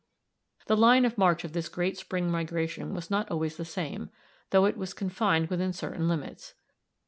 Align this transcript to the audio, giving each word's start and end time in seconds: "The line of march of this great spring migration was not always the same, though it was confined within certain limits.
"The 0.65 0.75
line 0.75 1.05
of 1.05 1.15
march 1.15 1.43
of 1.43 1.53
this 1.53 1.69
great 1.69 1.95
spring 1.95 2.31
migration 2.31 2.95
was 2.95 3.11
not 3.11 3.29
always 3.29 3.57
the 3.57 3.63
same, 3.65 4.09
though 4.49 4.65
it 4.65 4.75
was 4.75 4.95
confined 4.95 5.51
within 5.51 5.73
certain 5.73 6.07
limits. 6.07 6.55